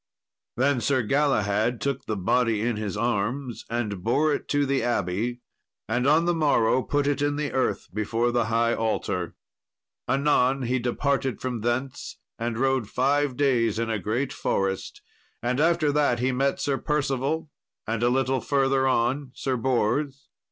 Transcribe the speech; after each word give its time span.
Then 0.57 0.81
Sir 0.81 1.03
Galahad 1.03 1.79
took 1.79 2.05
the 2.05 2.17
body 2.17 2.59
in 2.59 2.75
his 2.75 2.97
arms 2.97 3.65
and 3.69 4.03
bore 4.03 4.33
it 4.33 4.47
to 4.47 4.65
the 4.65 4.81
abbey, 4.81 5.41
and 5.87 6.07
on 6.07 6.25
the 6.25 6.33
morrow 6.33 6.81
put 6.81 7.05
it 7.05 7.21
in 7.21 7.35
the 7.35 7.51
earth 7.51 7.87
before 7.93 8.31
the 8.31 8.45
high 8.45 8.73
altar. 8.73 9.35
Anon 10.07 10.63
he 10.63 10.79
departed 10.79 11.39
from 11.39 11.61
thence 11.61 12.17
and 12.39 12.57
rode 12.57 12.89
five 12.89 13.37
days 13.37 13.77
in 13.77 13.91
a 13.91 13.99
great 13.99 14.33
forest; 14.33 15.03
and 15.43 15.59
after 15.59 15.91
that 15.91 16.17
he 16.17 16.31
met 16.31 16.59
Sir 16.59 16.79
Percival, 16.79 17.51
and 17.85 18.01
a 18.01 18.09
little 18.09 18.41
further 18.41 18.87
on 18.87 19.31
Sir 19.35 19.55
Bors. 19.55 20.29